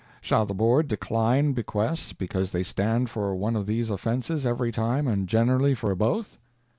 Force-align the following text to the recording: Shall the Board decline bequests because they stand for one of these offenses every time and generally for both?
Shall 0.19 0.47
the 0.47 0.55
Board 0.55 0.87
decline 0.87 1.53
bequests 1.53 2.11
because 2.13 2.49
they 2.49 2.63
stand 2.63 3.11
for 3.11 3.35
one 3.35 3.55
of 3.55 3.67
these 3.67 3.91
offenses 3.91 4.47
every 4.47 4.71
time 4.71 5.07
and 5.07 5.27
generally 5.29 5.75
for 5.75 5.93
both? 5.93 6.39